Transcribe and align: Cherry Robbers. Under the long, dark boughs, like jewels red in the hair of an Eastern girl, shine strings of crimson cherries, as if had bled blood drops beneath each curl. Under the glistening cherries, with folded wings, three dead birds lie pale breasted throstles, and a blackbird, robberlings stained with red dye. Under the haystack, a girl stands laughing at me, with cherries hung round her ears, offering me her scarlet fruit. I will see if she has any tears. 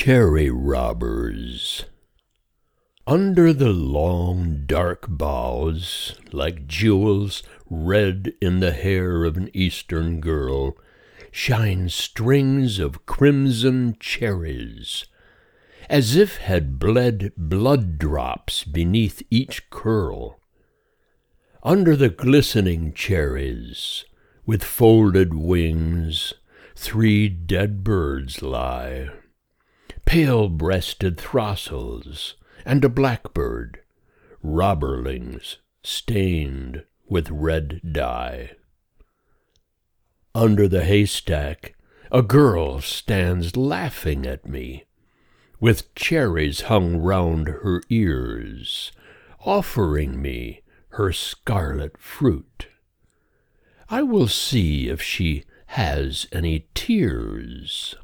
Cherry 0.00 0.48
Robbers. 0.48 1.84
Under 3.04 3.52
the 3.52 3.72
long, 3.72 4.62
dark 4.64 5.06
boughs, 5.08 6.14
like 6.30 6.68
jewels 6.68 7.42
red 7.68 8.32
in 8.40 8.60
the 8.60 8.70
hair 8.70 9.24
of 9.24 9.36
an 9.36 9.50
Eastern 9.52 10.20
girl, 10.20 10.76
shine 11.32 11.88
strings 11.88 12.78
of 12.78 13.06
crimson 13.06 13.96
cherries, 13.98 15.06
as 15.90 16.14
if 16.14 16.36
had 16.36 16.78
bled 16.78 17.32
blood 17.36 17.98
drops 17.98 18.62
beneath 18.62 19.20
each 19.30 19.68
curl. 19.68 20.38
Under 21.64 21.96
the 21.96 22.08
glistening 22.08 22.92
cherries, 22.92 24.04
with 24.46 24.62
folded 24.62 25.34
wings, 25.34 26.34
three 26.76 27.28
dead 27.28 27.82
birds 27.82 28.42
lie 28.42 29.08
pale 30.08 30.48
breasted 30.48 31.18
throstles, 31.20 32.34
and 32.64 32.82
a 32.82 32.88
blackbird, 32.88 33.78
robberlings 34.42 35.56
stained 35.82 36.82
with 37.10 37.28
red 37.30 37.78
dye. 37.92 38.50
Under 40.34 40.66
the 40.66 40.82
haystack, 40.82 41.74
a 42.10 42.22
girl 42.22 42.80
stands 42.80 43.54
laughing 43.54 44.24
at 44.24 44.48
me, 44.48 44.86
with 45.60 45.94
cherries 45.94 46.62
hung 46.62 46.96
round 46.96 47.48
her 47.48 47.82
ears, 47.90 48.92
offering 49.44 50.22
me 50.22 50.62
her 50.92 51.12
scarlet 51.12 51.98
fruit. 51.98 52.68
I 53.90 54.00
will 54.04 54.28
see 54.28 54.88
if 54.88 55.02
she 55.02 55.44
has 55.66 56.26
any 56.32 56.66
tears. 56.72 57.94